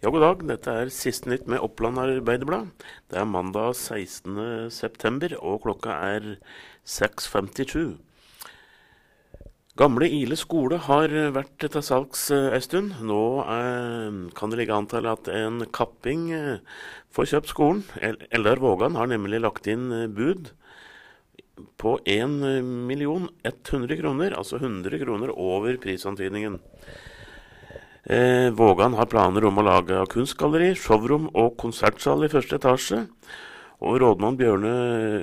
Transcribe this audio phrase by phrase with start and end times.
[0.00, 0.42] Ja, god dag.
[0.48, 2.70] Dette er siste nytt med Oppland Arbeiderblad.
[3.12, 6.28] Det er mandag 16.9, og klokka er
[6.88, 7.98] 6.57.
[9.76, 12.96] Gamle Ile skole har vært til salgs ei en stund.
[13.04, 16.64] Nå er, kan det ligge an til at en kapping eh,
[17.12, 17.84] får kjøpt skolen.
[18.32, 20.54] Eldar Vågan har nemlig lagt inn eh, bud
[21.76, 26.56] på 1 100 kroner, altså 100 kroner over prisantydningen.
[28.04, 33.02] Eh, Vågan har planer om å lage kunstgalleri, showrom og konsertsal i første etasje.
[33.80, 34.72] Og rådmann Bjørne,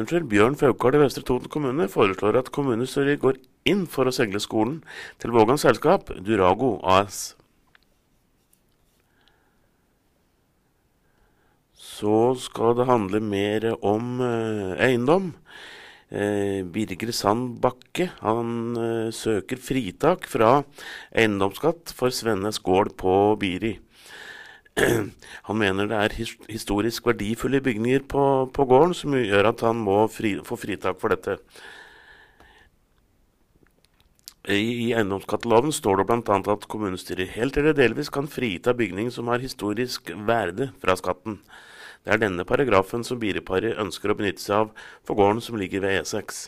[0.00, 3.38] unnskyld, Bjørn Faukard i Vestre Toten kommune foreslår at kommunestyret går
[3.70, 4.80] inn for å segle skolen
[5.22, 7.34] til Vågans selskap, Durago AS.
[11.78, 15.32] Så skal det handle mer om eh, eiendom.
[16.12, 20.58] Eh, Birger Sand Bakke han eh, søker fritak fra
[21.16, 23.78] eiendomsskatt for Svennes gård på Biri.
[25.46, 26.14] Han mener det er
[26.50, 31.14] historisk verdifulle bygninger på, på gården som gjør at han må fri, få fritak for
[31.14, 31.36] dette.
[34.50, 36.40] I eiendomsskatteloven står det bl.a.
[36.52, 41.38] at kommunestyret helt eller delvis kan frita bygning som har historisk verde fra skatten.
[42.04, 44.74] Det er denne paragrafen som Biriparet ønsker å benytte seg av
[45.08, 46.46] for gården som ligger ved E6.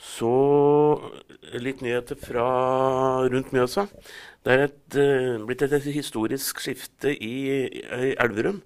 [0.00, 0.32] Så
[1.60, 2.46] litt nyheter fra
[3.28, 3.86] rundt Mjøsa.
[4.44, 8.62] Det er et, uh, blitt et, historisk skifte i, i Elverum.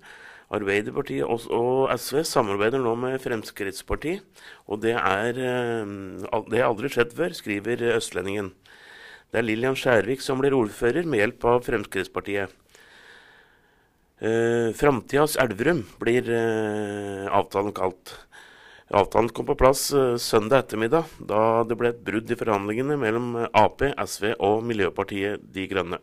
[0.55, 4.22] Arbeiderpartiet og, og, SV samarbeider nå med Fremskrittspartiet.
[4.70, 8.52] Og det er, uh, det har aldri skjedd før, skriver Østlendingen.
[9.34, 12.52] Det er Lillian Skjærvik som blir ordfører med hjelp av Fremskrittspartiet.
[14.22, 18.12] Eh, Framtidas Elverum blir eh, avtalen kalt.
[18.94, 23.34] Avtalen kom på plass eh, søndag ettermiddag, da det ble et brudd i forhandlingene mellom
[23.50, 25.98] Ap, SV og Miljøpartiet De Grønne.